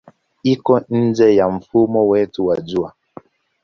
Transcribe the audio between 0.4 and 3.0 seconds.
Iko nje ya mfumo wetu wa Jua.